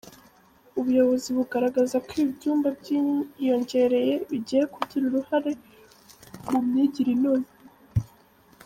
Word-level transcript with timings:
Ubuyobozi 0.79 1.29
bugaragaza 1.37 1.95
ko 2.07 2.11
ibi 2.21 2.31
byumba 2.37 2.69
byiyongereye 2.79 4.13
bigiye 4.29 4.63
kugira 4.73 5.05
ruhare 5.15 5.51
mu 6.49 6.59
myigire 6.67 7.11
inoze. 7.17 7.51